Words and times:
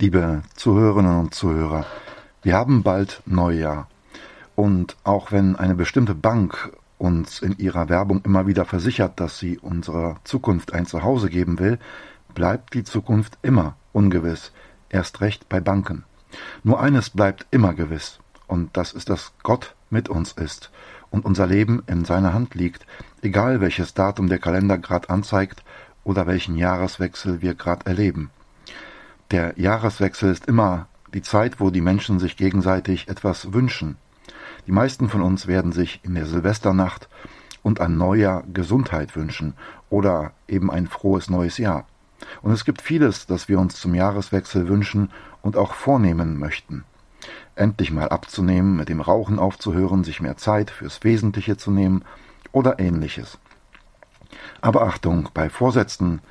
Liebe 0.00 0.42
Zuhörerinnen 0.54 1.18
und 1.18 1.34
Zuhörer, 1.34 1.84
wir 2.42 2.54
haben 2.54 2.84
bald 2.84 3.20
Neujahr. 3.26 3.88
Und 4.54 4.96
auch 5.02 5.32
wenn 5.32 5.56
eine 5.56 5.74
bestimmte 5.74 6.14
Bank 6.14 6.70
uns 6.98 7.42
in 7.42 7.58
ihrer 7.58 7.88
Werbung 7.88 8.22
immer 8.22 8.46
wieder 8.46 8.64
versichert, 8.64 9.18
dass 9.18 9.40
sie 9.40 9.58
unserer 9.58 10.20
Zukunft 10.22 10.72
ein 10.72 10.86
Zuhause 10.86 11.28
geben 11.28 11.58
will, 11.58 11.80
bleibt 12.32 12.74
die 12.74 12.84
Zukunft 12.84 13.38
immer 13.42 13.74
ungewiss, 13.92 14.52
erst 14.88 15.20
recht 15.20 15.48
bei 15.48 15.58
Banken. 15.58 16.04
Nur 16.62 16.78
eines 16.80 17.10
bleibt 17.10 17.48
immer 17.50 17.74
gewiss, 17.74 18.20
und 18.46 18.76
das 18.76 18.92
ist, 18.92 19.10
dass 19.10 19.32
Gott 19.42 19.74
mit 19.90 20.08
uns 20.08 20.30
ist 20.30 20.70
und 21.10 21.24
unser 21.24 21.48
Leben 21.48 21.82
in 21.88 22.04
seiner 22.04 22.34
Hand 22.34 22.54
liegt, 22.54 22.86
egal 23.20 23.60
welches 23.60 23.94
Datum 23.94 24.28
der 24.28 24.38
Kalender 24.38 24.78
gerade 24.78 25.10
anzeigt 25.10 25.64
oder 26.04 26.28
welchen 26.28 26.56
Jahreswechsel 26.56 27.42
wir 27.42 27.56
gerade 27.56 27.86
erleben. 27.86 28.30
Der 29.30 29.52
Jahreswechsel 29.58 30.32
ist 30.32 30.46
immer 30.46 30.86
die 31.12 31.20
Zeit, 31.20 31.60
wo 31.60 31.68
die 31.68 31.82
Menschen 31.82 32.18
sich 32.18 32.38
gegenseitig 32.38 33.08
etwas 33.08 33.52
wünschen. 33.52 33.98
Die 34.66 34.72
meisten 34.72 35.10
von 35.10 35.20
uns 35.20 35.46
werden 35.46 35.70
sich 35.70 36.00
in 36.02 36.14
der 36.14 36.24
Silvesternacht 36.24 37.10
und 37.62 37.78
an 37.78 37.98
Neujahr 37.98 38.44
Gesundheit 38.54 39.16
wünschen 39.16 39.52
oder 39.90 40.32
eben 40.46 40.70
ein 40.70 40.86
frohes 40.86 41.28
neues 41.28 41.58
Jahr. 41.58 41.86
Und 42.40 42.52
es 42.52 42.64
gibt 42.64 42.80
vieles, 42.80 43.26
das 43.26 43.50
wir 43.50 43.58
uns 43.58 43.78
zum 43.78 43.94
Jahreswechsel 43.94 44.66
wünschen 44.66 45.10
und 45.42 45.58
auch 45.58 45.74
vornehmen 45.74 46.38
möchten. 46.38 46.84
Endlich 47.54 47.92
mal 47.92 48.08
abzunehmen, 48.08 48.76
mit 48.76 48.88
dem 48.88 49.02
Rauchen 49.02 49.38
aufzuhören, 49.38 50.04
sich 50.04 50.22
mehr 50.22 50.38
Zeit 50.38 50.70
fürs 50.70 51.04
Wesentliche 51.04 51.58
zu 51.58 51.70
nehmen 51.70 52.02
oder 52.52 52.78
ähnliches. 52.78 53.38
Aber 54.62 54.82
Achtung 54.82 55.28
bei 55.34 55.50
Vorsätzen, 55.50 56.22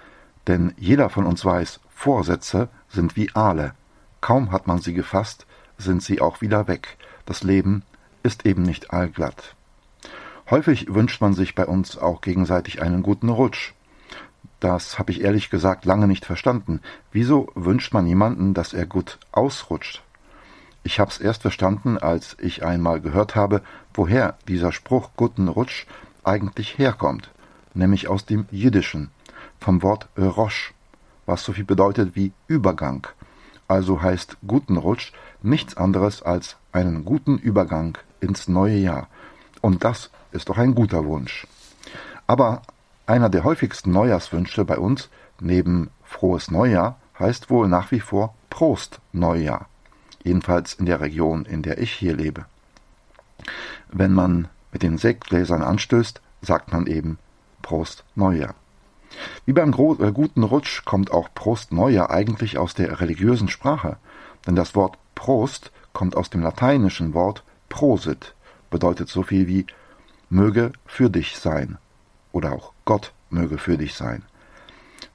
denn 0.48 0.74
jeder 0.78 1.10
von 1.10 1.26
uns 1.26 1.44
weiß, 1.44 1.80
Vorsätze 1.90 2.70
sind 2.90 3.16
wie 3.16 3.30
Aale. 3.36 3.74
Kaum 4.22 4.52
hat 4.52 4.68
man 4.68 4.80
sie 4.80 4.94
gefasst, 4.94 5.46
sind 5.78 6.02
sie 6.02 6.22
auch 6.22 6.42
wieder 6.42 6.68
weg. 6.68 6.98
Das 7.26 7.44
Leben 7.44 7.84
ist 8.24 8.46
eben 8.46 8.64
nicht 8.64 8.92
allglatt. 8.92 9.56
Häufig 10.50 10.94
wünscht 10.94 11.22
man 11.22 11.34
sich 11.34 11.56
bei 11.56 11.66
uns 11.66 11.98
auch 11.98 12.22
gegenseitig 12.22 12.82
einen 12.82 13.04
guten 13.04 13.30
Rutsch. 13.30 13.74
Das 14.60 14.98
habe 14.98 15.12
ich 15.12 15.22
ehrlich 15.22 15.50
gesagt 15.50 15.86
lange 15.86 16.08
nicht 16.08 16.26
verstanden. 16.26 16.82
Wieso 17.12 17.52
wünscht 17.54 17.94
man 17.94 18.08
jemanden, 18.08 18.54
dass 18.54 18.74
er 18.74 18.86
gut 18.86 19.20
ausrutscht? 19.32 20.02
Ich 20.84 21.00
hab's 21.00 21.20
erst 21.20 21.42
verstanden, 21.42 21.98
als 21.98 22.38
ich 22.40 22.64
einmal 22.64 23.02
gehört 23.02 23.36
habe, 23.36 23.62
woher 23.94 24.38
dieser 24.48 24.72
Spruch 24.72 25.12
guten 25.18 25.50
Rutsch 25.50 25.86
eigentlich 26.24 26.78
herkommt, 26.78 27.30
nämlich 27.74 28.08
aus 28.08 28.26
dem 28.26 28.46
Jiddischen, 28.52 29.12
vom 29.60 29.82
Wort 29.84 30.08
Rosch, 30.18 30.74
was 31.26 31.44
so 31.44 31.54
viel 31.54 31.66
bedeutet 31.66 32.16
wie 32.16 32.32
Übergang. 32.48 33.08
Also 33.68 34.02
heißt 34.02 34.38
guten 34.48 34.78
Rutsch 34.78 35.12
nichts 35.42 35.76
anderes 35.76 36.22
als 36.22 36.58
einen 36.72 37.06
guten 37.06 37.38
Übergang 37.38 37.98
ins 38.22 38.48
neue 38.48 38.78
Jahr. 38.78 39.08
Und 39.62 39.84
das 39.84 40.10
ist 40.32 40.50
doch 40.50 40.58
ein 40.58 40.76
guter 40.76 41.06
Wunsch. 41.06 41.48
Aber 42.28 42.62
einer 43.06 43.30
der 43.30 43.44
häufigsten 43.44 43.92
Neujahrswünsche 43.92 44.66
bei 44.66 44.78
uns, 44.78 45.10
neben 45.40 45.90
frohes 46.04 46.52
Neujahr, 46.52 47.00
heißt 47.20 47.50
wohl 47.50 47.68
nach 47.68 47.92
wie 47.92 48.00
vor 48.00 48.34
Prost 48.50 49.00
Neujahr. 49.12 49.68
Jedenfalls 50.24 50.74
in 50.74 50.86
der 50.86 51.00
Region, 51.00 51.46
in 51.46 51.62
der 51.62 51.80
ich 51.80 51.92
hier 51.92 52.16
lebe. 52.16 52.46
Wenn 53.90 54.14
man 54.14 54.50
mit 54.72 54.84
den 54.84 54.98
Sektgläsern 54.98 55.62
anstößt, 55.62 56.22
sagt 56.42 56.72
man 56.74 56.88
eben 56.88 57.18
Prost 57.62 58.04
Neujahr. 58.16 58.56
Wie 59.46 59.54
beim 59.54 59.72
äh, 59.72 60.12
guten 60.12 60.44
Rutsch 60.44 60.84
kommt 60.86 61.12
auch 61.12 61.30
Prost 61.34 61.72
Neujahr 61.72 62.10
eigentlich 62.12 62.58
aus 62.58 62.74
der 62.74 63.00
religiösen 63.00 63.48
Sprache, 63.48 63.98
denn 64.46 64.56
das 64.56 64.76
Wort 64.76 64.98
Prost 65.16 65.72
kommt 65.94 66.16
aus 66.16 66.30
dem 66.30 66.42
lateinischen 66.42 67.14
Wort 67.14 67.44
prosit, 67.70 68.36
bedeutet 68.70 69.10
so 69.10 69.24
viel 69.24 69.48
wie 69.48 69.66
möge 70.30 70.72
für 70.86 71.10
dich 71.10 71.38
sein. 71.38 71.78
Oder 72.32 72.54
auch 72.54 72.74
Gott 72.86 73.14
möge 73.30 73.58
für 73.58 73.78
dich 73.78 73.96
sein. 73.96 74.24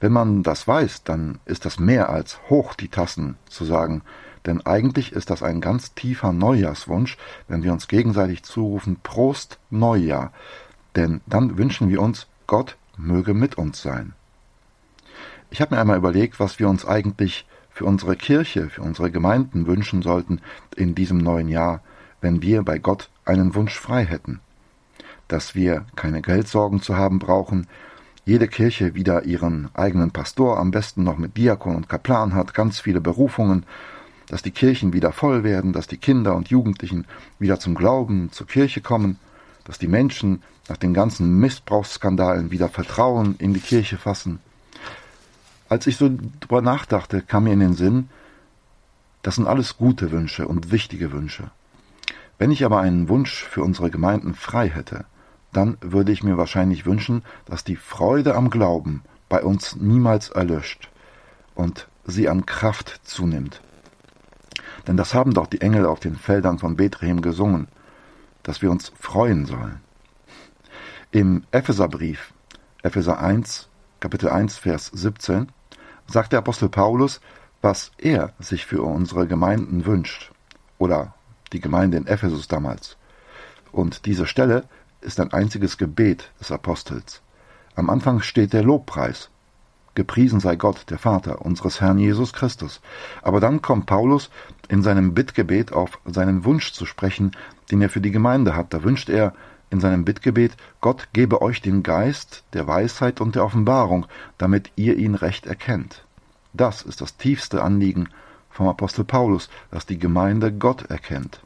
Wenn 0.01 0.13
man 0.13 0.43
das 0.43 0.67
weiß, 0.67 1.05
dann 1.05 1.39
ist 1.45 1.65
das 1.65 1.79
mehr 1.79 2.09
als 2.09 2.41
hoch 2.49 2.75
die 2.75 2.89
Tassen 2.89 3.37
zu 3.49 3.65
sagen, 3.65 4.03
denn 4.47 4.61
eigentlich 4.67 5.13
ist 5.13 5.31
das 5.31 5.43
ein 5.43 5.61
ganz 5.61 5.95
tiefer 5.95 6.33
Neujahrswunsch, 6.33 7.17
wenn 7.47 7.63
wir 7.63 7.73
uns 7.73 7.87
gegenseitig 7.87 8.43
zurufen 8.43 8.97
Prost 9.03 9.59
Neujahr, 9.71 10.33
denn 10.97 11.21
dann 11.27 11.57
wünschen 11.57 11.89
wir 11.89 12.03
uns 12.03 12.27
Gott 12.47 12.77
möge 12.97 13.35
mit 13.35 13.57
uns 13.57 13.83
sein. 13.83 14.13
Ich 15.51 15.61
habe 15.61 15.75
mir 15.75 15.81
einmal 15.81 15.99
überlegt, 15.99 16.41
was 16.41 16.59
wir 16.59 16.69
uns 16.69 16.87
eigentlich 16.87 17.47
für 17.71 17.85
unsere 17.85 18.17
Kirche, 18.17 18.69
für 18.69 18.83
unsere 18.83 19.11
Gemeinden 19.11 19.67
wünschen 19.67 20.03
sollten 20.03 20.41
in 20.77 20.95
diesem 20.95 21.19
neuen 21.19 21.49
Jahr, 21.49 21.83
wenn 22.21 22.43
wir 22.43 22.63
bei 22.63 22.79
Gott 22.79 23.11
einen 23.25 23.55
Wunsch 23.55 23.79
frei 23.79 24.05
hätten. 24.05 24.41
Dass 25.29 25.55
wir 25.55 25.85
keine 25.97 26.23
Geldsorgen 26.23 26.81
zu 26.81 26.97
haben 26.97 27.19
brauchen, 27.19 27.67
jede 28.25 28.47
Kirche 28.47 28.95
wieder 28.95 29.25
ihren 29.25 29.69
eigenen 29.75 30.13
Pastor, 30.13 30.59
am 30.59 30.71
besten 30.71 31.03
noch 31.03 31.19
mit 31.19 31.37
Diakon 31.37 31.75
und 31.75 31.89
Kaplan 31.89 32.35
hat, 32.35 32.55
ganz 32.55 32.79
viele 32.79 33.01
Berufungen, 33.01 33.65
dass 34.29 34.43
die 34.43 34.53
Kirchen 34.53 34.93
wieder 34.93 35.13
voll 35.13 35.43
werden, 35.43 35.73
dass 35.73 35.89
die 35.89 35.97
Kinder 35.97 36.37
und 36.37 36.49
Jugendlichen 36.49 37.07
wieder 37.39 37.59
zum 37.59 37.75
Glauben, 37.75 38.31
zur 38.31 38.47
Kirche 38.47 38.81
kommen, 38.81 39.19
dass 39.65 39.79
die 39.79 39.89
Menschen 39.89 40.43
nach 40.69 40.77
den 40.77 40.95
ganzen 40.95 41.39
Missbrauchsskandalen 41.39 42.51
wieder 42.51 42.69
Vertrauen 42.69 43.37
in 43.39 43.55
die 43.55 43.61
Kirche 43.61 43.99
fassen. 43.99 44.41
Als 45.69 45.87
ich 45.87 45.97
so 45.97 46.11
drüber 46.41 46.63
nachdachte, 46.63 47.23
kam 47.23 47.45
mir 47.45 47.53
in 47.53 47.61
den 47.61 47.75
Sinn, 47.75 48.09
das 49.23 49.37
sind 49.37 49.47
alles 49.47 49.77
gute 49.77 50.11
Wünsche 50.11 50.47
und 50.47 50.71
wichtige 50.73 51.13
Wünsche. 51.13 51.51
Wenn 52.39 52.51
ich 52.51 52.65
aber 52.65 52.81
einen 52.81 53.09
Wunsch 53.09 53.45
für 53.45 53.63
unsere 53.63 53.91
Gemeinden 53.91 54.35
frei 54.35 54.69
hätte, 54.69 55.05
dann 55.53 55.77
würde 55.81 56.13
ich 56.13 56.25
mir 56.25 56.37
wahrscheinlich 56.37 56.87
wünschen, 56.87 57.23
dass 57.47 57.63
die 57.63 57.77
Freude 57.77 58.35
am 58.35 58.51
Glauben 58.51 59.03
bei 59.29 59.43
uns 59.43 59.77
niemals 59.77 60.31
erlöscht 60.31 60.91
und 61.55 61.89
sie 62.05 62.29
an 62.29 62.47
Kraft 62.47 63.01
zunimmt. 63.05 63.61
Denn 64.87 64.97
das 64.97 65.15
haben 65.15 65.35
doch 65.35 65.47
die 65.47 65.61
Engel 65.61 65.87
auf 65.87 66.01
den 66.01 66.17
Feldern 66.17 66.59
von 66.59 66.77
Bethlehem 66.77 67.23
gesungen, 67.23 67.69
dass 68.43 68.63
wir 68.63 68.71
uns 68.71 68.93
freuen 68.99 69.47
sollen. 69.47 69.81
Im 71.11 71.45
Epheserbrief, 71.51 72.33
Epheser 72.83 73.21
1, 73.21 73.69
Kapitel 74.01 74.31
1, 74.31 74.57
Vers 74.57 74.91
17, 74.93 75.53
sagt 76.07 76.33
der 76.33 76.41
Apostel 76.41 76.69
Paulus, 76.69 77.21
was 77.61 77.93
er 77.99 78.33
sich 78.39 78.67
für 78.67 78.83
unsere 78.83 79.27
Gemeinden 79.27 79.87
wünscht. 79.87 80.33
Oder 80.79 81.15
die 81.53 81.61
Gemeinde 81.61 81.97
in 81.97 82.07
Ephesus 82.07 82.49
damals. 82.49 82.97
Und 83.71 84.07
diese 84.07 84.27
Stelle 84.27 84.65
ist 85.01 85.21
ein 85.21 85.33
einziges 85.33 85.79
Gebet 85.79 86.31
des 86.41 86.51
Apostels. 86.51 87.23
Am 87.75 87.91
Anfang 87.91 88.21
steht 88.21 88.53
der 88.53 88.63
Lobpreis. 88.63 89.31
Gepriesen 89.95 90.41
sei 90.41 90.57
Gott, 90.57 90.91
der 90.91 90.99
Vater 90.99 91.43
unseres 91.43 91.81
Herrn 91.81 91.99
Jesus 91.99 92.33
Christus. 92.33 92.81
Aber 93.21 93.41
dann 93.41 93.61
kommt 93.61 93.87
Paulus 93.87 94.31
in 94.69 94.83
seinem 94.83 95.13
Bittgebet 95.13 95.73
auf 95.73 95.99
seinen 96.07 96.45
Wunsch 96.45 96.73
zu 96.73 96.87
sprechen, 96.87 97.33
den 97.71 97.83
er 97.83 97.91
für 97.91 98.01
die 98.01 98.11
Gemeinde 98.11 98.57
hat. 98.57 98.73
Da 98.73 98.83
wünscht 98.85 99.11
er, 99.11 99.35
in 99.73 99.81
seinem 99.81 100.05
Bittgebet, 100.05 100.53
Gott 100.83 101.09
gebe 101.15 101.41
euch 101.41 101.63
den 101.63 101.83
Geist 101.83 102.45
der 102.53 102.67
Weisheit 102.67 103.21
und 103.21 103.35
der 103.35 103.45
Offenbarung, 103.45 104.07
damit 104.37 104.71
ihr 104.77 104.99
ihn 104.99 105.15
recht 105.15 105.47
erkennt. 105.47 106.05
Das 106.53 106.83
ist 106.83 107.01
das 107.01 107.17
tiefste 107.17 107.63
Anliegen 107.63 108.11
vom 108.51 108.69
Apostel 108.69 109.05
Paulus, 109.05 109.49
dass 109.71 109.87
die 109.87 109.99
Gemeinde 109.99 110.53
Gott 110.53 110.91
erkennt. 110.91 111.41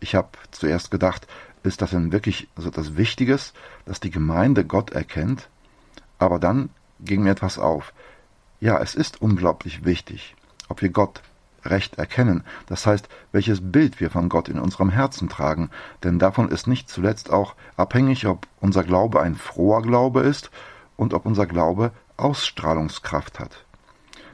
Ich 0.00 0.14
habe 0.14 0.28
zuerst 0.50 0.90
gedacht, 0.90 1.26
ist 1.62 1.80
das 1.80 1.90
denn 1.90 2.12
wirklich 2.12 2.48
so 2.56 2.68
etwas 2.68 2.96
Wichtiges, 2.98 3.54
dass 3.86 4.00
die 4.00 4.10
Gemeinde 4.10 4.64
Gott 4.64 4.90
erkennt? 4.90 5.48
Aber 6.18 6.38
dann 6.38 6.68
ging 7.00 7.22
mir 7.22 7.30
etwas 7.30 7.58
auf. 7.58 7.92
Ja, 8.60 8.78
es 8.78 8.94
ist 8.94 9.20
unglaublich 9.20 9.84
wichtig, 9.84 10.34
ob 10.68 10.82
wir 10.82 10.88
Gott 10.88 11.22
recht 11.64 11.98
erkennen, 11.98 12.44
das 12.66 12.86
heißt, 12.86 13.08
welches 13.32 13.72
Bild 13.72 14.00
wir 14.00 14.10
von 14.10 14.28
Gott 14.28 14.48
in 14.48 14.60
unserem 14.60 14.90
Herzen 14.90 15.28
tragen, 15.28 15.70
denn 16.04 16.18
davon 16.18 16.48
ist 16.48 16.66
nicht 16.66 16.88
zuletzt 16.88 17.30
auch 17.30 17.54
abhängig, 17.76 18.26
ob 18.26 18.46
unser 18.60 18.84
Glaube 18.84 19.20
ein 19.20 19.34
froher 19.34 19.82
Glaube 19.82 20.20
ist 20.20 20.50
und 20.96 21.12
ob 21.12 21.26
unser 21.26 21.46
Glaube 21.46 21.90
Ausstrahlungskraft 22.16 23.40
hat. 23.40 23.64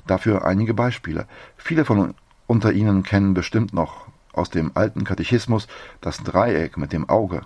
Dafür 0.07 0.45
einige 0.45 0.75
Beispiele. 0.75 1.27
Viele 1.57 1.85
von 1.85 2.15
unter 2.47 2.73
Ihnen 2.73 3.03
kennen 3.03 3.35
bestimmt 3.35 3.73
noch 3.73 4.07
aus 4.33 4.51
dem 4.51 4.73
alten 4.75 5.05
Katechismus 5.05 5.69
das 6.01 6.23
Dreieck 6.23 6.77
mit 6.77 6.93
dem 6.93 7.09
Auge 7.09 7.43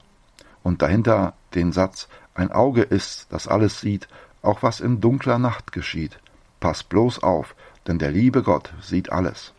und 0.62 0.82
dahinter 0.82 1.35
den 1.55 1.73
Satz 1.73 2.08
Ein 2.35 2.52
Auge 2.52 2.82
ist, 2.82 3.29
das 3.31 3.49
alles 3.49 3.81
sieht, 3.81 4.08
auch 4.46 4.62
was 4.62 4.81
in 4.81 5.00
dunkler 5.00 5.38
Nacht 5.38 5.72
geschieht. 5.72 6.19
Pass 6.60 6.82
bloß 6.82 7.22
auf, 7.22 7.54
denn 7.87 7.98
der 7.98 8.10
liebe 8.10 8.43
Gott 8.43 8.72
sieht 8.81 9.12
alles. 9.12 9.52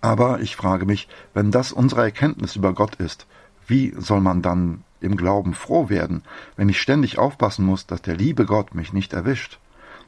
Aber 0.00 0.40
ich 0.40 0.56
frage 0.56 0.86
mich, 0.86 1.08
wenn 1.34 1.50
das 1.50 1.72
unsere 1.72 2.02
Erkenntnis 2.02 2.56
über 2.56 2.72
Gott 2.72 2.96
ist, 2.96 3.26
wie 3.66 3.94
soll 3.96 4.20
man 4.20 4.42
dann 4.42 4.82
im 5.00 5.16
Glauben 5.16 5.54
froh 5.54 5.88
werden, 5.88 6.22
wenn 6.56 6.68
ich 6.68 6.80
ständig 6.80 7.18
aufpassen 7.18 7.64
muss, 7.64 7.86
dass 7.86 8.02
der 8.02 8.16
liebe 8.16 8.46
Gott 8.46 8.74
mich 8.74 8.92
nicht 8.92 9.12
erwischt? 9.12 9.58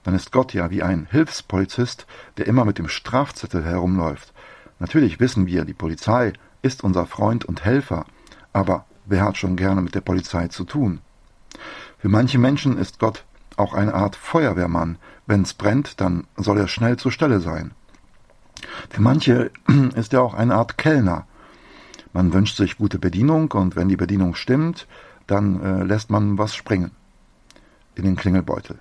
dann 0.03 0.15
ist 0.15 0.33
Gott 0.33 0.53
ja 0.53 0.71
wie 0.71 0.83
ein 0.83 1.07
Hilfspolizist, 1.11 2.07
der 2.37 2.47
immer 2.47 2.65
mit 2.65 2.79
dem 2.79 2.89
Strafzettel 2.89 3.65
herumläuft. 3.65 4.33
Natürlich 4.79 5.21
wissen 5.21 5.47
wir, 5.47 5.65
die 5.65 5.75
Polizei 5.75 6.33
ist 6.61 6.83
unser 6.83 7.07
Freund 7.07 7.45
und 7.45 7.65
Helfer, 7.65 8.05
aber 8.53 8.85
wer 9.07 9.25
hat 9.25 9.37
schon 9.37 9.57
gerne 9.57 9.81
mit 9.81 9.95
der 9.95 10.01
Polizei 10.01 10.49
zu 10.49 10.65
tun? 10.65 11.01
Für 11.99 12.09
manche 12.09 12.39
Menschen 12.39 12.79
ist 12.79 12.99
Gott 12.99 13.25
auch 13.57 13.75
eine 13.75 13.95
Art 13.95 14.17
Feuerwehrmann. 14.17 14.99
Wenn's 15.27 15.55
brennt, 15.55 16.01
dann 16.01 16.27
soll 16.37 16.59
er 16.59 16.69
schnell 16.69 16.97
zur 16.97 17.13
Stelle 17.13 17.41
sein. 17.41 17.73
Für 18.91 19.03
manche 19.03 19.51
ist 19.95 20.13
er 20.13 20.23
auch 20.23 20.35
eine 20.35 20.55
Art 20.55 20.79
Kellner. 20.79 21.27
Man 22.13 22.33
wünscht 22.33 22.57
sich 22.57 22.77
gute 22.77 22.99
Bedienung 22.99 23.51
und 23.53 23.77
wenn 23.77 23.89
die 23.89 23.97
Bedienung 23.97 24.35
stimmt, 24.35 24.87
dann 25.27 25.63
äh, 25.63 25.83
lässt 25.85 26.11
man 26.11 26.39
was 26.39 26.55
springen 26.55 26.91
in 27.95 28.05
den 28.05 28.17
Klingelbeutel. 28.17 28.79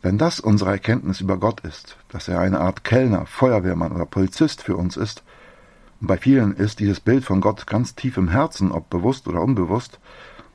Wenn 0.00 0.18
das 0.18 0.38
unsere 0.38 0.70
Erkenntnis 0.70 1.20
über 1.20 1.38
Gott 1.38 1.60
ist, 1.60 1.96
dass 2.08 2.28
er 2.28 2.40
eine 2.40 2.60
Art 2.60 2.84
Kellner, 2.84 3.26
Feuerwehrmann 3.26 3.92
oder 3.92 4.06
Polizist 4.06 4.62
für 4.62 4.76
uns 4.76 4.96
ist, 4.96 5.24
und 6.00 6.06
bei 6.06 6.16
vielen 6.16 6.54
ist 6.54 6.78
dieses 6.78 7.00
Bild 7.00 7.24
von 7.24 7.40
Gott 7.40 7.66
ganz 7.66 7.96
tief 7.96 8.16
im 8.16 8.28
Herzen, 8.28 8.70
ob 8.70 8.88
bewusst 8.90 9.26
oder 9.26 9.42
unbewusst, 9.42 9.98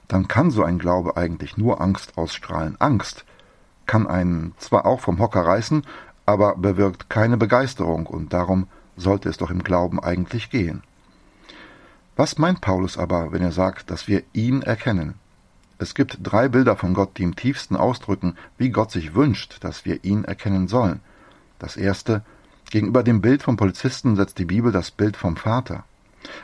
dann 0.08 0.30
kann 0.30 0.52
so 0.52 0.64
ein 0.64 0.80
Glaube 0.80 1.18
eigentlich 1.18 1.58
nur 1.58 1.82
Angst 1.82 2.18
ausstrahlen. 2.18 2.78
Angst 2.80 3.26
kann 3.86 4.08
einen 4.08 4.54
zwar 4.58 4.86
auch 4.86 5.00
vom 5.00 5.20
Hocker 5.20 5.46
reißen, 5.46 5.84
aber 6.26 6.56
bewirkt 6.56 7.10
keine 7.10 7.38
Begeisterung 7.38 8.08
und 8.08 8.34
darum 8.34 8.68
sollte 8.96 9.30
es 9.30 9.38
doch 9.38 9.50
im 9.50 9.64
Glauben 9.64 10.00
eigentlich 10.00 10.50
gehen. 10.50 10.84
Was 12.16 12.38
meint 12.38 12.62
Paulus 12.62 12.98
aber, 12.98 13.32
wenn 13.32 13.42
er 13.42 13.52
sagt, 13.52 13.90
dass 13.90 14.08
wir 14.08 14.24
ihn 14.34 14.62
erkennen? 14.62 15.16
Es 15.80 15.96
gibt 15.96 16.20
drei 16.22 16.48
Bilder 16.48 16.78
von 16.78 16.94
Gott, 16.94 17.18
die 17.18 17.24
im 17.24 17.36
tiefsten 17.36 17.76
ausdrücken, 17.76 18.36
wie 18.58 18.70
Gott 18.70 18.92
sich 18.92 19.16
wünscht, 19.16 19.64
dass 19.64 19.84
wir 19.84 20.04
ihn 20.04 20.24
erkennen 20.24 20.68
sollen. 20.68 21.00
Das 21.58 21.76
erste, 21.76 22.24
gegenüber 22.70 23.04
dem 23.04 23.22
Bild 23.22 23.42
vom 23.42 23.58
Polizisten 23.58 24.16
setzt 24.16 24.38
die 24.38 24.46
Bibel 24.46 24.72
das 24.72 24.92
Bild 24.92 25.18
vom 25.18 25.36
Vater. 25.36 25.84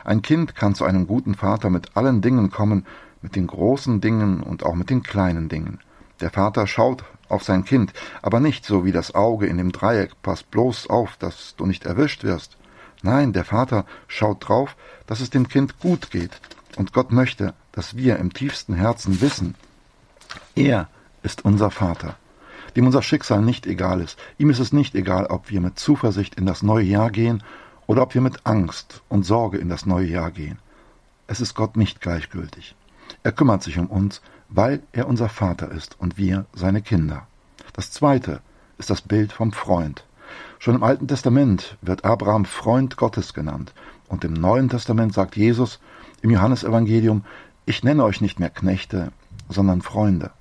Ein 0.04 0.22
Kind 0.22 0.54
kann 0.56 0.74
zu 0.74 0.84
einem 0.84 1.06
guten 1.06 1.34
Vater 1.34 1.70
mit 1.70 1.96
allen 1.96 2.20
Dingen 2.20 2.50
kommen, 2.50 2.84
mit 3.22 3.36
den 3.36 3.46
großen 3.46 4.00
Dingen 4.00 4.42
und 4.42 4.64
auch 4.64 4.74
mit 4.74 4.90
den 4.90 5.02
kleinen 5.02 5.48
Dingen. 5.48 5.78
Der 6.20 6.30
Vater 6.30 6.66
schaut 6.66 7.04
auf 7.30 7.44
sein 7.44 7.64
Kind, 7.64 7.92
aber 8.22 8.40
nicht 8.40 8.64
so 8.64 8.84
wie 8.84 8.92
das 8.92 9.14
Auge 9.14 9.46
in 9.46 9.58
dem 9.58 9.72
Dreieck, 9.72 10.12
pass 10.22 10.42
bloß 10.42 10.88
auf, 10.88 11.16
dass 11.16 11.54
du 11.56 11.66
nicht 11.66 11.86
erwischt 11.86 12.24
wirst. 12.24 12.56
Nein, 13.02 13.32
der 13.32 13.44
Vater 13.44 13.86
schaut 14.08 14.48
drauf, 14.48 14.76
dass 15.06 15.20
es 15.20 15.30
dem 15.30 15.48
Kind 15.48 15.80
gut 15.80 16.10
geht, 16.10 16.40
und 16.76 16.92
Gott 16.92 17.12
möchte, 17.12 17.54
dass 17.72 17.96
wir 17.96 18.18
im 18.18 18.32
tiefsten 18.32 18.74
Herzen 18.74 19.20
wissen, 19.20 19.54
er 20.54 20.88
ist 21.22 21.44
unser 21.44 21.70
Vater, 21.70 22.16
dem 22.76 22.86
unser 22.86 23.02
Schicksal 23.02 23.42
nicht 23.42 23.66
egal 23.66 24.00
ist. 24.00 24.18
Ihm 24.38 24.50
ist 24.50 24.58
es 24.58 24.72
nicht 24.72 24.94
egal, 24.94 25.26
ob 25.26 25.50
wir 25.50 25.60
mit 25.60 25.78
Zuversicht 25.78 26.36
in 26.36 26.46
das 26.46 26.62
neue 26.62 26.84
Jahr 26.84 27.10
gehen 27.10 27.42
oder 27.86 28.02
ob 28.02 28.14
wir 28.14 28.20
mit 28.20 28.46
Angst 28.46 29.02
und 29.08 29.24
Sorge 29.24 29.58
in 29.58 29.68
das 29.68 29.86
neue 29.86 30.06
Jahr 30.06 30.30
gehen. 30.30 30.58
Es 31.26 31.40
ist 31.40 31.54
Gott 31.54 31.76
nicht 31.76 32.00
gleichgültig. 32.00 32.74
Er 33.22 33.32
kümmert 33.32 33.62
sich 33.62 33.78
um 33.78 33.86
uns, 33.86 34.20
weil 34.50 34.82
er 34.92 35.08
unser 35.08 35.28
Vater 35.28 35.70
ist 35.70 35.98
und 35.98 36.18
wir 36.18 36.46
seine 36.52 36.82
Kinder. 36.82 37.26
Das 37.72 37.90
zweite 37.90 38.40
ist 38.78 38.90
das 38.90 39.00
Bild 39.00 39.32
vom 39.32 39.52
Freund. 39.52 40.04
Schon 40.58 40.74
im 40.74 40.82
Alten 40.82 41.08
Testament 41.08 41.78
wird 41.80 42.04
Abraham 42.04 42.44
Freund 42.44 42.96
Gottes 42.96 43.32
genannt 43.32 43.72
und 44.08 44.24
im 44.24 44.34
Neuen 44.34 44.68
Testament 44.68 45.14
sagt 45.14 45.36
Jesus 45.36 45.80
im 46.22 46.30
Johannesevangelium, 46.30 47.24
ich 47.64 47.84
nenne 47.84 48.04
euch 48.04 48.20
nicht 48.20 48.40
mehr 48.40 48.50
Knechte, 48.50 49.12
sondern 49.48 49.82
Freunde. 49.82 50.32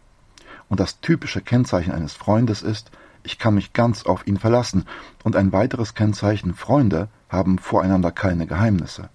Und 0.68 0.80
das 0.80 1.00
typische 1.02 1.42
Kennzeichen 1.42 1.92
eines 1.92 2.14
Freundes 2.14 2.62
ist, 2.62 2.92
ich 3.24 3.38
kann 3.38 3.56
mich 3.56 3.74
ganz 3.74 4.06
auf 4.06 4.26
ihn 4.28 4.38
verlassen. 4.38 4.86
Und 5.24 5.36
ein 5.36 5.52
weiteres 5.52 5.94
Kennzeichen, 5.94 6.54
Freunde 6.54 7.10
haben 7.28 7.60
voreinander 7.60 8.12
keine 8.12 8.48
Geheimnisse. 8.48 9.10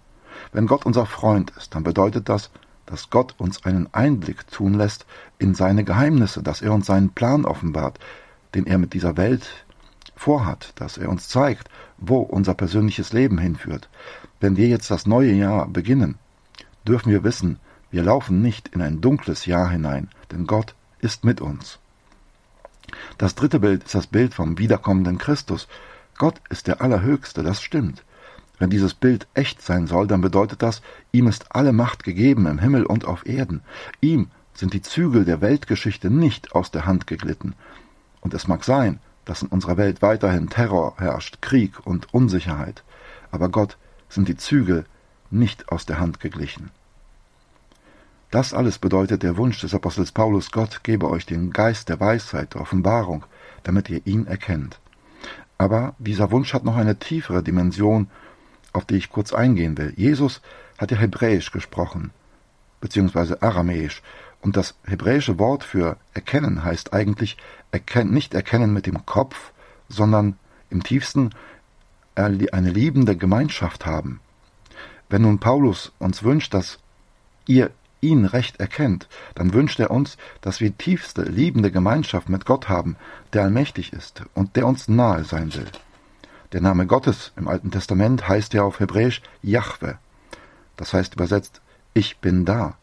Wenn 0.52 0.67
Gott 0.67 0.85
unser 0.85 1.06
Freund 1.06 1.52
ist, 1.56 1.75
dann 1.75 1.85
bedeutet 1.85 2.29
das, 2.29 2.50
dass 2.87 3.11
Gott 3.11 3.35
uns 3.39 3.65
einen 3.65 3.93
Einblick 3.93 4.47
tun 4.49 4.75
lässt 4.75 5.07
in 5.39 5.55
seine 5.55 5.85
Geheimnisse, 5.85 6.43
dass 6.43 6.63
er 6.63 6.73
uns 6.73 6.87
seinen 6.87 7.11
Plan 7.11 7.45
offenbart, 7.45 7.99
den 8.55 8.67
er 8.67 8.79
mit 8.79 8.93
dieser 8.95 9.17
Welt 9.17 9.65
vorhat, 10.17 10.73
dass 10.77 10.97
er 10.97 11.09
uns 11.09 11.29
zeigt, 11.29 11.69
wo 11.99 12.19
unser 12.19 12.55
persönliches 12.55 13.13
Leben 13.13 13.39
hinführt. 13.39 13.89
Wenn 14.41 14.57
wir 14.57 14.69
jetzt 14.69 14.91
das 14.91 15.07
neue 15.07 15.33
Jahr 15.33 15.67
beginnen, 15.69 16.17
dürfen 16.87 17.11
wir 17.11 17.25
wissen, 17.25 17.59
wir 17.91 18.03
laufen 18.03 18.43
nicht 18.43 18.69
in 18.69 18.83
ein 18.83 19.01
dunkles 19.01 19.47
Jahr 19.47 19.71
hinein, 19.71 20.09
denn 20.31 20.47
Gott 20.47 20.75
ist 21.01 21.25
mit 21.25 21.41
uns. 21.41 21.79
Das 23.19 23.35
dritte 23.35 23.61
Bild 23.61 23.85
ist 23.85 23.95
das 23.95 24.07
Bild 24.07 24.35
vom 24.35 24.59
wiederkommenden 24.59 25.19
Christus. 25.19 25.69
Gott 26.17 26.41
ist 26.49 26.67
der 26.67 26.81
Allerhöchste, 26.81 27.43
das 27.43 27.63
stimmt. 27.63 28.05
Wenn 28.59 28.71
dieses 28.71 28.95
Bild 28.95 29.27
echt 29.35 29.62
sein 29.62 29.87
soll, 29.87 30.06
dann 30.06 30.21
bedeutet 30.21 30.62
das, 30.62 30.81
ihm 31.12 31.27
ist 31.27 31.55
alle 31.55 31.73
Macht 31.73 32.05
gegeben 32.05 32.47
im 32.47 32.59
Himmel 32.59 32.87
und 32.87 33.05
auf 33.05 33.27
Erden. 33.27 33.62
Ihm 34.01 34.29
sind 34.55 34.73
die 34.73 34.83
Zügel 34.83 35.25
der 35.25 35.41
Weltgeschichte 35.41 36.11
nicht 36.11 36.55
aus 36.55 36.71
der 36.71 36.87
Hand 36.87 37.06
geglitten. 37.06 37.55
Und 38.21 38.33
es 38.35 38.47
mag 38.47 38.65
sein, 38.65 39.01
dass 39.25 39.43
in 39.43 39.49
unserer 39.49 39.77
Welt 39.77 40.03
weiterhin 40.03 40.49
Terror 40.49 40.95
herrscht, 40.99 41.43
Krieg 41.43 41.85
und 41.85 42.12
Unsicherheit. 42.15 42.85
Aber 43.31 43.49
Gott 43.49 43.77
sind 44.09 44.29
die 44.29 44.37
Zügel 44.37 44.87
nicht 45.31 45.71
aus 45.71 45.87
der 45.87 45.99
Hand 45.99 46.21
geglichen. 46.21 46.71
Das 48.31 48.55
alles 48.55 48.79
bedeutet 48.79 49.23
der 49.23 49.37
Wunsch 49.37 49.61
des 49.61 49.75
Apostels 49.75 50.12
Paulus, 50.12 50.50
Gott 50.50 50.83
gebe 50.83 51.09
euch 51.09 51.27
den 51.27 51.50
Geist 51.53 51.89
der 51.89 52.00
Weisheit, 52.00 52.55
der 52.55 52.62
Offenbarung, 52.62 53.25
damit 53.62 53.89
ihr 53.91 54.05
ihn 54.07 54.27
erkennt. 54.27 54.81
Aber 55.59 55.95
dieser 55.99 56.31
Wunsch 56.31 56.53
hat 56.53 56.65
noch 56.65 56.77
eine 56.77 56.99
tiefere 56.99 57.43
Dimension, 57.43 58.09
auf 58.75 58.85
die 58.85 58.97
ich 58.97 59.11
kurz 59.11 59.32
eingehen 59.32 59.79
will. 59.79 59.94
Jesus 59.97 60.43
hat 60.76 60.91
ja 60.91 60.99
Hebräisch 60.99 61.50
gesprochen, 61.50 62.11
beziehungsweise 62.81 63.41
Aramäisch, 63.43 64.03
und 64.43 64.59
das 64.59 64.75
hebräische 64.85 65.38
Wort 65.38 65.65
für 65.65 65.97
erkennen 66.12 66.65
heißt 66.65 66.93
eigentlich 66.93 67.38
erken 67.73 68.11
nicht 68.11 68.35
erkennen 68.35 68.75
mit 68.75 68.85
dem 68.85 69.06
Kopf, 69.06 69.53
sondern 69.88 70.37
im 70.69 70.82
tiefsten 70.82 71.31
eine 72.15 72.71
liebende 72.71 73.17
Gemeinschaft 73.17 73.87
haben. 73.87 74.21
Wenn 75.09 75.23
nun 75.23 75.38
Paulus 75.38 75.93
uns 75.99 76.23
wünscht, 76.23 76.53
dass 76.53 76.79
ihr 77.47 77.71
ihn 78.03 78.26
recht 78.26 78.61
erkennt, 78.61 79.09
dann 79.35 79.55
wünscht 79.55 79.81
er 79.81 79.91
uns, 79.91 80.19
dass 80.43 80.61
wir 80.61 80.76
tiefste, 80.76 81.23
liebende 81.23 81.71
Gemeinschaft 81.71 82.29
mit 82.29 82.44
Gott 82.44 82.69
haben, 82.69 82.97
der 83.32 83.44
allmächtig 83.44 83.94
ist 83.94 84.23
und 84.35 84.56
der 84.56 84.67
uns 84.67 84.88
nahe 84.88 85.25
sein 85.25 85.55
will. 85.55 85.71
Der 86.52 86.61
Name 86.61 86.87
Gottes 86.87 87.32
im 87.37 87.49
Alten 87.49 87.70
Testament 87.70 88.29
heißt 88.29 88.55
ja 88.55 88.62
auf 88.62 88.81
Hebräisch 88.81 89.23
Jahwe. 89.42 89.99
Das 90.76 90.92
heißt 90.92 91.14
übersetzt, 91.14 91.61
ich 91.95 92.19
bin 92.19 92.45
da. 92.45 92.76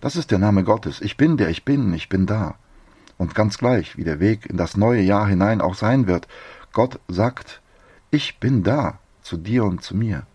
Das 0.00 0.16
ist 0.16 0.30
der 0.30 0.38
Name 0.38 0.64
Gottes. 0.64 1.00
Ich 1.00 1.16
bin 1.16 1.36
der 1.36 1.48
ich 1.48 1.64
bin, 1.64 1.92
ich 1.94 2.08
bin 2.08 2.26
da. 2.26 2.56
Und 3.16 3.34
ganz 3.34 3.58
gleich, 3.58 3.96
wie 3.96 4.04
der 4.04 4.20
Weg 4.20 4.46
in 4.46 4.56
das 4.56 4.76
neue 4.76 5.00
Jahr 5.00 5.26
hinein 5.26 5.60
auch 5.60 5.74
sein 5.74 6.06
wird, 6.06 6.26
Gott 6.72 6.98
sagt, 7.08 7.60
ich 8.10 8.38
bin 8.38 8.62
da 8.62 8.98
zu 9.22 9.36
dir 9.36 9.64
und 9.64 9.82
zu 9.82 9.96
mir. 9.96 10.26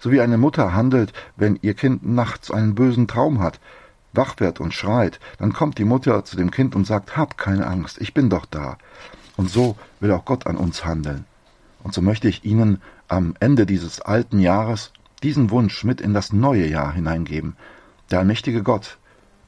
So 0.00 0.10
wie 0.10 0.20
eine 0.20 0.38
Mutter 0.38 0.74
handelt, 0.74 1.12
wenn 1.36 1.58
ihr 1.62 1.74
Kind 1.74 2.06
nachts 2.06 2.50
einen 2.50 2.74
bösen 2.74 3.08
Traum 3.08 3.40
hat, 3.40 3.60
wach 4.12 4.40
wird 4.40 4.60
und 4.60 4.74
schreit, 4.74 5.20
dann 5.38 5.52
kommt 5.52 5.78
die 5.78 5.84
Mutter 5.84 6.24
zu 6.24 6.36
dem 6.36 6.50
Kind 6.50 6.74
und 6.74 6.86
sagt, 6.86 7.16
hab 7.16 7.36
keine 7.36 7.66
Angst, 7.66 8.00
ich 8.00 8.14
bin 8.14 8.30
doch 8.30 8.46
da. 8.46 8.78
Und 9.36 9.50
so 9.50 9.76
will 10.00 10.12
auch 10.12 10.24
Gott 10.24 10.46
an 10.46 10.56
uns 10.56 10.84
handeln. 10.84 11.24
Und 11.86 11.94
so 11.94 12.02
möchte 12.02 12.26
ich 12.26 12.44
Ihnen 12.44 12.82
am 13.06 13.36
Ende 13.38 13.64
dieses 13.64 14.00
alten 14.00 14.40
Jahres 14.40 14.92
diesen 15.22 15.50
Wunsch 15.50 15.84
mit 15.84 16.00
in 16.00 16.14
das 16.14 16.32
neue 16.32 16.66
Jahr 16.66 16.92
hineingeben. 16.92 17.54
Der 18.10 18.18
allmächtige 18.18 18.64
Gott, 18.64 18.98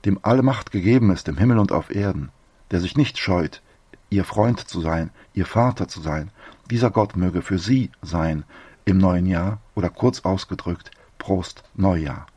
dem 0.05 0.21
alle 0.23 0.45
Macht 0.45 0.71
gegeben 0.71 1.11
ist 1.11 1.27
im 1.27 1.37
Himmel 1.37 1.59
und 1.59 1.73
auf 1.73 1.93
Erden, 1.93 2.29
der 2.71 2.79
sich 2.81 2.97
nicht 2.97 3.19
scheut, 3.19 3.61
ihr 4.09 4.23
Freund 4.23 4.61
zu 4.61 4.81
sein, 4.81 5.11
ihr 5.35 5.47
Vater 5.47 5.89
zu 5.89 6.01
sein, 6.01 6.31
dieser 6.71 6.93
Gott 6.93 7.17
möge 7.17 7.43
für 7.43 7.59
Sie 7.59 7.91
sein 8.03 8.45
im 8.85 8.99
neuen 8.99 9.27
Jahr 9.27 9.59
oder 9.75 9.89
kurz 9.89 10.21
ausgedrückt 10.21 10.93
Prost 11.19 11.65
Neujahr. 11.75 12.29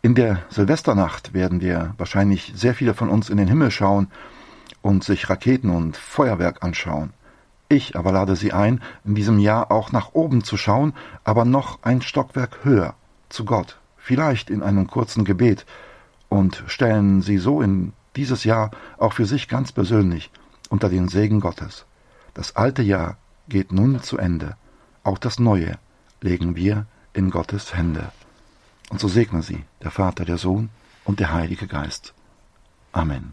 In 0.00 0.14
der 0.14 0.44
Silvesternacht 0.48 1.34
werden 1.34 1.60
wir 1.60 1.92
wahrscheinlich 1.98 2.54
sehr 2.56 2.74
viele 2.74 2.94
von 2.94 3.10
uns 3.10 3.28
in 3.28 3.36
den 3.36 3.48
Himmel 3.48 3.70
schauen 3.70 4.10
und 4.80 5.04
sich 5.04 5.28
Raketen 5.28 5.68
und 5.68 5.98
Feuerwerk 5.98 6.62
anschauen. 6.64 7.12
Ich 7.72 7.96
aber 7.96 8.12
lade 8.12 8.36
Sie 8.36 8.52
ein, 8.52 8.82
in 9.02 9.14
diesem 9.14 9.38
Jahr 9.38 9.72
auch 9.72 9.92
nach 9.92 10.12
oben 10.12 10.44
zu 10.44 10.58
schauen, 10.58 10.92
aber 11.24 11.46
noch 11.46 11.78
ein 11.80 12.02
Stockwerk 12.02 12.58
höher, 12.64 12.94
zu 13.30 13.46
Gott, 13.46 13.78
vielleicht 13.96 14.50
in 14.50 14.62
einem 14.62 14.88
kurzen 14.88 15.24
Gebet, 15.24 15.64
und 16.28 16.62
stellen 16.66 17.22
Sie 17.22 17.38
so 17.38 17.62
in 17.62 17.94
dieses 18.14 18.44
Jahr 18.44 18.72
auch 18.98 19.14
für 19.14 19.24
sich 19.24 19.48
ganz 19.48 19.72
persönlich 19.72 20.30
unter 20.68 20.90
den 20.90 21.08
Segen 21.08 21.40
Gottes. 21.40 21.86
Das 22.34 22.56
alte 22.56 22.82
Jahr 22.82 23.16
geht 23.48 23.72
nun 23.72 24.02
zu 24.02 24.18
Ende. 24.18 24.54
Auch 25.02 25.16
das 25.16 25.38
neue 25.38 25.78
legen 26.20 26.54
wir 26.54 26.84
in 27.14 27.30
Gottes 27.30 27.74
Hände. 27.74 28.12
Und 28.90 29.00
so 29.00 29.08
segne 29.08 29.42
sie 29.42 29.64
der 29.82 29.90
Vater, 29.90 30.26
der 30.26 30.36
Sohn 30.36 30.68
und 31.04 31.20
der 31.20 31.32
Heilige 31.32 31.66
Geist. 31.66 32.12
Amen. 32.92 33.32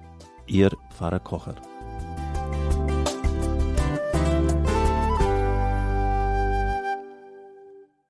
Ihr 0.51 0.71
Pfarrer 0.89 1.21
Kocher. 1.21 1.70